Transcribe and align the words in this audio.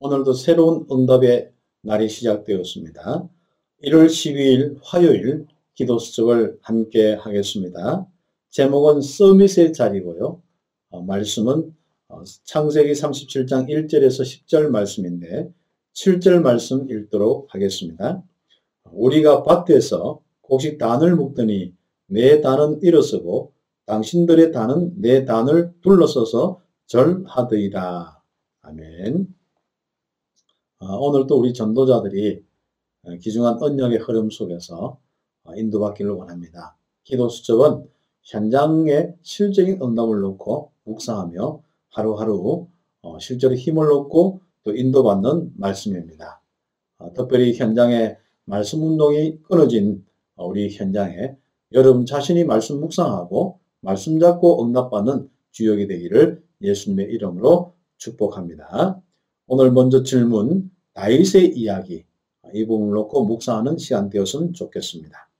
오늘도 0.00 0.32
새로운 0.34 0.86
응답의 0.90 1.50
날이 1.82 2.08
시작되었습니다. 2.08 3.28
1월 3.82 4.06
12일 4.06 4.78
화요일 4.82 5.46
기도 5.74 5.98
수첩을 5.98 6.58
함께 6.62 7.14
하겠습니다. 7.14 8.06
제목은 8.50 9.00
서밋의 9.00 9.72
자리고요. 9.72 10.40
어, 10.90 11.02
말씀은 11.02 11.74
어, 12.08 12.22
창세기 12.44 12.92
37장 12.92 13.68
1절에서 13.68 14.22
10절 14.22 14.68
말씀인데 14.68 15.52
7절 15.94 16.42
말씀 16.42 16.88
읽도록 16.88 17.52
하겠습니다. 17.52 18.22
우리가 18.92 19.42
밭에서 19.42 20.20
곡식 20.42 20.78
단을 20.78 21.16
묶더니 21.16 21.74
내 22.06 22.40
단은 22.40 22.82
일어서고 22.82 23.52
당신들의 23.86 24.52
단은 24.52 25.00
내 25.00 25.24
단을 25.24 25.72
둘러서서 25.82 26.60
절하더이다. 26.86 28.22
아멘. 28.62 29.37
어, 30.80 30.96
오늘도 30.96 31.36
우리 31.36 31.52
전도자들이 31.52 32.44
어, 33.02 33.16
귀중한 33.16 33.60
언약의 33.60 33.98
흐름 33.98 34.30
속에서 34.30 34.98
어, 35.42 35.54
인도받기를 35.54 36.12
원합니다. 36.12 36.76
기도 37.02 37.28
수첩은 37.28 37.88
현장에 38.22 39.14
실적인 39.22 39.82
응답을 39.82 40.20
놓고 40.20 40.70
묵상하며 40.84 41.62
하루하루 41.90 42.68
실제로 43.20 43.54
힘을 43.54 43.90
얻고 43.90 44.40
또 44.64 44.74
인도받는 44.74 45.54
말씀입니다. 45.56 46.42
특별히 47.14 47.54
현장에 47.54 48.18
말씀 48.44 48.82
운동이 48.82 49.38
끊어진 49.42 50.04
우리 50.36 50.68
현장에 50.68 51.36
여러분 51.72 52.04
자신이 52.04 52.44
말씀 52.44 52.80
묵상하고 52.80 53.60
말씀 53.80 54.20
잡고 54.20 54.62
응답받는 54.62 55.30
주역이 55.52 55.86
되기를 55.86 56.42
예수님의 56.60 57.06
이름으로 57.06 57.72
축복합니다. 57.96 59.00
오늘 59.50 59.72
먼저 59.72 60.02
질문 60.02 60.70
다윗의 60.92 61.56
이야기 61.56 62.04
이 62.52 62.66
부분을 62.66 62.92
놓고 62.92 63.24
묵상하는 63.24 63.78
시간 63.78 64.10
되었으면 64.10 64.52
좋겠습니다. 64.52 65.30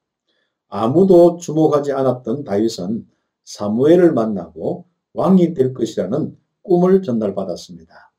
아무도 0.68 1.36
주목하지 1.36 1.92
않았던 1.92 2.44
다윗은 2.44 3.06
사무엘을 3.44 4.14
만나고 4.14 4.86
왕이 5.12 5.52
될 5.52 5.74
것이라는 5.74 6.34
꿈을 6.62 7.02
전달받았습니다. 7.02 8.10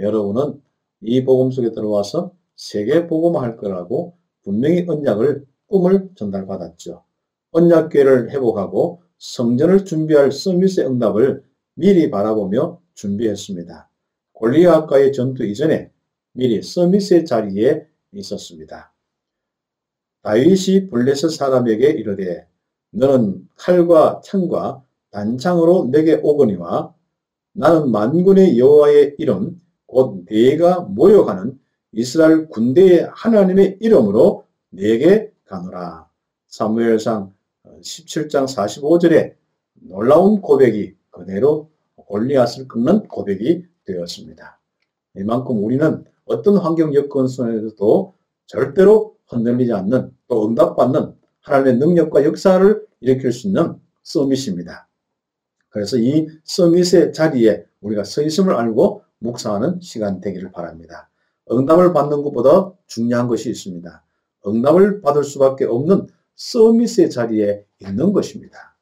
여러분은 0.00 0.60
이 1.02 1.22
복음 1.24 1.52
속에 1.52 1.70
들어와서 1.70 2.32
세계 2.56 3.06
복음할 3.06 3.56
거라고 3.56 4.16
분명히 4.42 4.84
언약을 4.88 5.46
꿈을 5.68 6.10
전달받았죠. 6.16 7.04
언약궤를 7.52 8.30
회복하고 8.30 9.02
성전을 9.18 9.84
준비할 9.84 10.32
서밋의 10.32 10.84
응답을 10.84 11.44
미리 11.74 12.10
바라보며 12.10 12.80
준비했습니다. 12.94 13.91
골리앗과의 14.32 15.12
전투 15.12 15.44
이전에 15.44 15.90
미리 16.32 16.62
서밋의 16.62 17.26
자리에 17.26 17.86
있었습니다. 18.12 18.92
다윗이 20.22 20.88
블레셋 20.88 21.30
사람에게 21.30 21.90
이르되 21.90 22.46
너는 22.90 23.48
칼과 23.56 24.20
창과 24.24 24.82
단창으로 25.10 25.88
내게 25.90 26.14
오거니와 26.14 26.94
나는 27.52 27.90
만군의 27.90 28.58
여호와의 28.58 29.16
이름 29.18 29.60
곧 29.86 30.24
내가 30.26 30.80
모여가는 30.80 31.58
이스라엘 31.92 32.48
군대의 32.48 33.10
하나님의 33.12 33.78
이름으로 33.80 34.46
내게 34.70 35.30
가노라. 35.44 36.08
사무엘상 36.46 37.34
17장 37.82 38.44
45절에 38.46 39.34
놀라운 39.74 40.40
고백이 40.40 40.94
그대로 41.10 41.70
골리앗을 41.96 42.68
끊는 42.68 43.08
고백이 43.08 43.66
되었습니다. 43.84 44.60
이만큼 45.16 45.62
우리는 45.64 46.04
어떤 46.24 46.56
환경 46.56 46.94
여건 46.94 47.28
속에서도 47.28 48.14
절대로 48.46 49.16
흔들리지 49.26 49.72
않는 49.72 50.14
또 50.28 50.46
응답받는 50.48 51.14
하나님의 51.40 51.76
능력과 51.78 52.24
역사를 52.24 52.86
일으킬 53.00 53.32
수 53.32 53.48
있는 53.48 53.74
서밋입니다. 54.02 54.88
그래서 55.68 55.96
이 55.96 56.28
서밋의 56.44 57.12
자리에 57.12 57.64
우리가 57.80 58.04
서 58.04 58.22
있음을 58.22 58.54
알고 58.54 59.04
묵상하는 59.18 59.80
시간 59.80 60.20
되기를 60.20 60.52
바랍니다. 60.52 61.08
응답을 61.50 61.92
받는 61.92 62.22
것보다 62.22 62.72
중요한 62.86 63.26
것이 63.26 63.50
있습니다. 63.50 64.04
응답을 64.46 65.00
받을 65.00 65.24
수밖에 65.24 65.64
없는 65.64 66.08
서밋의 66.36 67.10
자리에 67.10 67.64
있는 67.80 68.12
것입니다. 68.12 68.76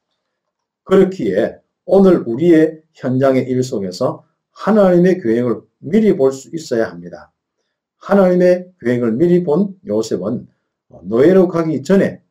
그렇기에 0.85 1.59
오늘 1.85 2.23
우리의 2.27 2.83
현장의 2.95 3.49
일 3.49 3.63
속에서 3.63 4.25
하나님의 4.65 5.21
계획을 5.23 5.61
미리 5.79 6.17
볼 6.17 6.33
수 6.33 6.51
있어야 6.53 6.91
합니다. 6.91 7.33
하나님의 7.99 8.73
계획을 8.81 9.13
미리 9.13 9.43
본 9.43 9.75
요셉은 9.87 10.49
노예로 11.05 11.49
가기 11.49 11.83
전에 11.83 12.23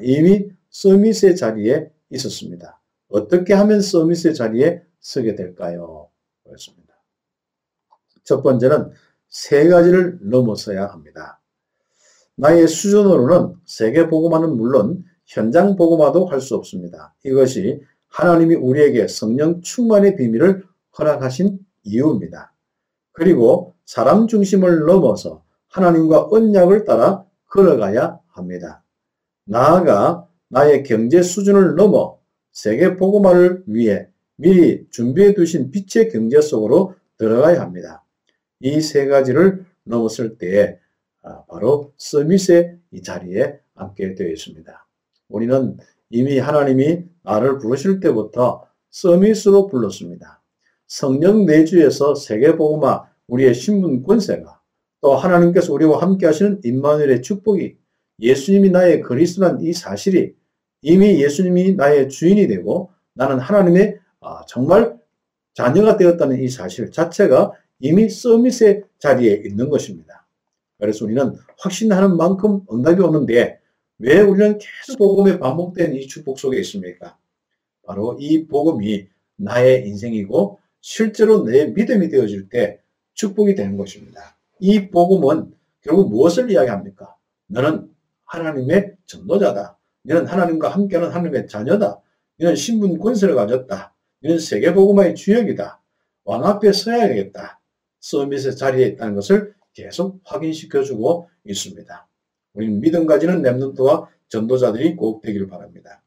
이미 0.00 0.48
서밋의 0.70 1.36
자리에 1.36 1.90
있었습니다. 2.10 2.80
어떻게 3.08 3.52
하면 3.54 3.80
서밋의 3.80 4.34
자리에 4.34 4.82
서게 5.00 5.34
될까요? 5.34 6.08
그렇습니다. 6.44 6.94
첫 8.22 8.42
번째는 8.42 8.90
세 9.28 9.66
가지를 9.68 10.18
넘어서야 10.22 10.86
합니다. 10.86 11.40
나의 12.36 12.68
수준으로는 12.68 13.56
세계 13.66 14.06
보고마는 14.08 14.56
물론 14.56 15.04
현장 15.26 15.74
보고마도 15.76 16.26
할 16.26 16.40
수 16.40 16.54
없습니다. 16.54 17.14
이것이 17.24 17.82
하나님이 18.08 18.54
우리에게 18.54 19.08
성령 19.08 19.60
충만의 19.62 20.16
비밀을 20.16 20.64
허락하신 20.98 21.58
이유입니다. 21.84 22.52
그리고 23.12 23.74
사람 23.84 24.26
중심을 24.26 24.86
넘어서 24.86 25.44
하나님과 25.68 26.28
언약을 26.30 26.84
따라 26.84 27.24
걸어가야 27.50 28.20
합니다. 28.28 28.82
나아가 29.44 30.26
나의 30.48 30.82
경제 30.82 31.22
수준을 31.22 31.74
넘어 31.76 32.18
세계 32.52 32.96
보고마를 32.96 33.64
위해 33.66 34.08
미리 34.36 34.86
준비해 34.90 35.34
두신 35.34 35.70
빛의 35.70 36.10
경제 36.10 36.40
속으로 36.40 36.94
들어가야 37.18 37.60
합니다. 37.60 38.04
이 38.60 38.80
세 38.80 39.06
가지를 39.06 39.64
넘었을 39.84 40.38
때에 40.38 40.78
아, 41.22 41.44
바로 41.46 41.92
서밋의 41.96 42.78
이 42.92 43.02
자리에 43.02 43.58
앉게 43.74 44.14
되어 44.14 44.28
있습니다. 44.28 44.86
우리는 45.28 45.76
이미 46.10 46.38
하나님이 46.38 47.04
나를 47.22 47.58
부르실 47.58 48.00
때부터 48.00 48.64
서밋으로 48.90 49.66
불렀습니다. 49.68 50.41
성령 50.92 51.46
내주에서 51.46 52.14
세계복음화 52.14 53.08
우리의 53.28 53.54
신분 53.54 54.02
권세가 54.02 54.60
또 55.00 55.14
하나님께서 55.14 55.72
우리와 55.72 56.02
함께 56.02 56.26
하시는 56.26 56.60
임마누엘의 56.62 57.22
축복이 57.22 57.78
예수님이 58.20 58.68
나의 58.68 59.00
그리스도란 59.00 59.62
이 59.62 59.72
사실이 59.72 60.34
이미 60.82 61.22
예수님이 61.22 61.76
나의 61.76 62.10
주인이 62.10 62.46
되고 62.46 62.90
나는 63.14 63.38
하나님의 63.38 64.00
아, 64.20 64.44
정말 64.46 64.98
자녀가 65.54 65.96
되었다는 65.96 66.42
이 66.42 66.50
사실 66.50 66.90
자체가 66.90 67.52
이미 67.80 68.10
서밋의 68.10 68.84
자리에 68.98 69.44
있는 69.46 69.70
것입니다. 69.70 70.26
그래서 70.78 71.06
우리는 71.06 71.34
확신하는 71.58 72.18
만큼 72.18 72.60
응답이 72.70 73.00
오는데 73.00 73.58
왜 73.96 74.20
우리는 74.20 74.58
계속 74.58 74.98
복음에 74.98 75.38
반복된 75.38 75.94
이 75.94 76.06
축복 76.06 76.38
속에 76.38 76.58
있습니까? 76.58 77.16
바로 77.82 78.14
이 78.20 78.46
복음이 78.46 79.08
나의 79.36 79.88
인생이고 79.88 80.60
실제로 80.82 81.44
내 81.44 81.66
믿음이 81.66 82.08
되어질 82.08 82.50
때 82.50 82.80
축복이 83.14 83.54
되는 83.54 83.78
것입니다. 83.78 84.36
이 84.58 84.90
복음은 84.90 85.54
결국 85.80 86.10
무엇을 86.10 86.50
이야기합니까? 86.50 87.16
너는 87.46 87.88
하나님의 88.24 88.96
전도자다. 89.06 89.78
너는 90.02 90.26
하나님과 90.26 90.68
함께하는 90.68 91.10
하나님의 91.10 91.46
자녀다. 91.46 92.00
너는 92.38 92.56
신분 92.56 92.98
권세를 92.98 93.34
가졌다. 93.34 93.94
너는 94.20 94.38
세계복음의 94.38 95.14
주역이다. 95.14 95.80
왕 96.24 96.44
앞에 96.44 96.72
서야겠다. 96.72 97.60
서밋의 98.00 98.56
자리에 98.56 98.86
있다는 98.88 99.14
것을 99.14 99.54
계속 99.74 100.20
확인시켜주고 100.24 101.30
있습니다. 101.44 102.08
우리는 102.54 102.80
믿음 102.80 103.06
가지는 103.06 103.42
랩런트와 103.42 104.08
전도자들이 104.28 104.96
꼭 104.96 105.22
되기를 105.22 105.46
바랍니다. 105.46 106.02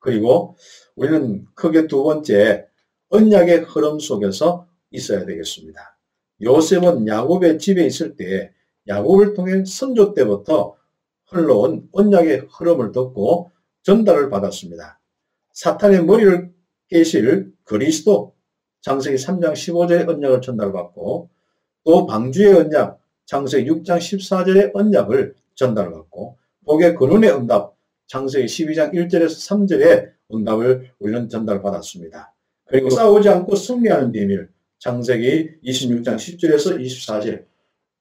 그리고 0.00 0.56
우리는 0.96 1.46
크게 1.54 1.86
두 1.86 2.02
번째 2.02 2.69
언약의 3.10 3.62
흐름 3.62 3.98
속에서 3.98 4.66
있어야 4.90 5.24
되겠습니다. 5.24 5.98
요셉은 6.42 7.06
야곱의 7.06 7.58
집에 7.58 7.84
있을 7.86 8.16
때 8.16 8.52
야곱을 8.88 9.34
통해 9.34 9.64
선조 9.64 10.14
때부터 10.14 10.76
흘러온 11.26 11.88
언약의 11.92 12.48
흐름을 12.50 12.92
듣고 12.92 13.50
전달을 13.82 14.30
받았습니다. 14.30 15.00
사탄의 15.52 16.04
머리를 16.04 16.52
깨실 16.88 17.52
그리스도 17.64 18.34
장세기 18.80 19.16
3장 19.16 19.52
15절의 19.52 20.08
언약을 20.08 20.40
전달받고 20.40 21.28
또 21.84 22.06
방주의 22.06 22.54
언약 22.54 23.00
장세기 23.26 23.70
6장 23.70 23.98
14절의 23.98 24.74
언약을 24.74 25.34
전달받고 25.54 26.38
복의 26.64 26.94
근원의 26.96 27.30
응답 27.30 27.76
장세기 28.06 28.46
12장 28.46 28.92
1절에서 28.92 29.68
3절의 29.68 30.12
응답을 30.32 30.90
우리는 30.98 31.28
전달받았습니다. 31.28 32.34
그리고 32.70 32.88
싸우지 32.88 33.28
않고 33.28 33.56
승리하는 33.56 34.12
비밀 34.12 34.48
창세기 34.78 35.60
26장 35.64 36.16
10절에서 36.16 36.80
24절 36.80 37.44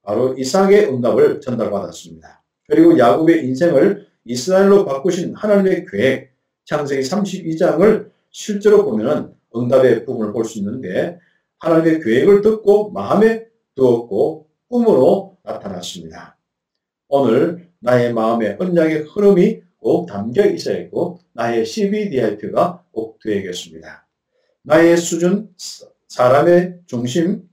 바로 0.04 0.36
이삭의 0.38 0.90
응답을 0.90 1.42
전달받았습니다. 1.42 2.44
그리고 2.68 2.98
야곱의 2.98 3.46
인생을 3.46 4.08
이스라엘로 4.26 4.86
바꾸신 4.86 5.34
하나님의 5.36 5.86
계획 5.90 6.34
창세기 6.66 7.02
32장을 7.02 8.10
실제로 8.30 8.86
보면 8.86 9.34
응답의 9.56 10.06
부분을 10.06 10.32
볼 10.32 10.46
수 10.46 10.60
있는데 10.60 11.20
하나님의 11.60 12.02
계획을 12.02 12.42
듣고 12.42 12.92
마음에 12.92 13.46
두었고 13.76 14.48
꿈으로 14.70 15.38
나타났습니다. 15.44 16.38
오늘 17.08 17.70
나의 17.80 18.14
마음에 18.14 18.56
언약의 18.60 19.06
흐름이 19.10 19.62
꼭 19.78 20.06
담겨 20.06 20.46
있어야겠고 20.46 21.20
나의 21.34 21.66
CBDIP가 21.66 22.84
꼭 22.92 23.20
되어야겠습니다. 23.24 24.06
나의 24.64 24.98
수준, 24.98 25.50
사람의 26.08 26.80
중심, 26.86 27.48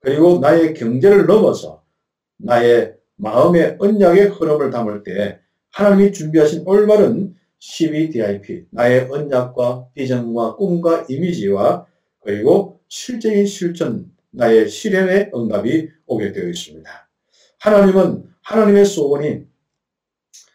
그리고 0.00 0.38
나의 0.38 0.74
경제를 0.74 1.26
넘어서 1.26 1.82
나의 2.36 2.94
마음의 3.16 3.76
언약의 3.78 4.28
흐름을 4.28 4.70
담을 4.70 5.02
때 5.02 5.40
하나님이 5.70 6.12
준비하신 6.12 6.62
올바른 6.66 7.34
CBDIP, 7.58 8.66
나의 8.70 9.08
언약과 9.10 9.88
비전과 9.94 10.56
꿈과 10.56 11.06
이미지와 11.08 11.86
그리고 12.20 12.80
실적인 12.88 13.46
실천, 13.46 14.10
나의 14.30 14.68
실현의 14.68 15.32
응답이 15.34 15.88
오게 16.06 16.32
되어 16.32 16.48
있습니다. 16.48 17.08
하나님은 17.58 18.24
하나님의 18.42 18.84
소원인 18.84 19.48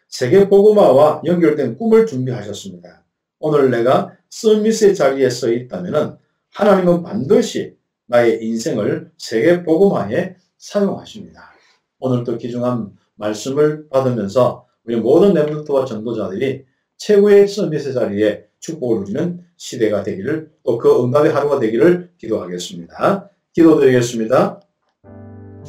세계 0.08 0.48
복음화와 0.48 1.24
연결된 1.26 1.78
꿈을 1.78 2.06
준비하셨습니다. 2.06 3.03
오늘 3.46 3.70
내가 3.70 4.14
서밋의 4.30 4.96
자리에 4.96 5.30
서 5.30 5.52
있다면 5.52 6.18
하나님은 6.54 7.04
반드시 7.04 7.76
나의 8.08 8.42
인생을 8.42 9.12
세계 9.18 9.64
복음화에 9.64 10.38
사용하십니다. 10.58 11.52
오늘도 12.00 12.38
귀중한 12.38 12.94
말씀을 13.16 13.90
받으면서 13.90 14.66
우리 14.86 14.96
모든 14.96 15.34
랩런트와 15.34 15.86
전도자들이 15.86 16.64
최고의 16.96 17.50
서밋의 17.50 17.94
자리에 17.94 18.46
축복을 18.62 19.02
누리는 19.02 19.42
시대가 19.58 20.04
되기를 20.04 20.50
또 20.64 20.78
그 20.78 21.04
응답의 21.04 21.34
하루가 21.34 21.60
되기를 21.60 22.12
기도하겠습니다. 22.18 23.30
기도드리겠습니다. 23.52 24.62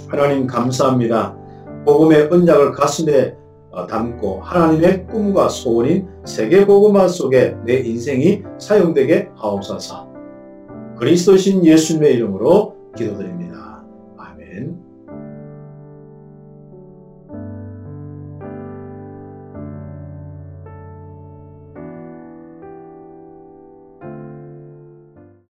하나님 0.06 0.46
감사합니다. 0.46 1.36
복음의 1.84 2.28
언약을 2.30 2.70
가슴에 2.70 3.34
어, 3.34 3.43
어, 3.74 3.86
담고 3.86 4.40
하나님의 4.42 5.06
꿈과 5.08 5.48
소원인 5.48 6.06
세계보고마 6.24 7.08
속에 7.08 7.56
내 7.66 7.80
인생이 7.80 8.42
사용되게 8.58 9.30
하옵소서. 9.34 10.08
그리스도신 10.96 11.64
예수님의 11.66 12.14
이름으로 12.14 12.76
기도드립니다. 12.96 13.84
아멘. 14.16 14.78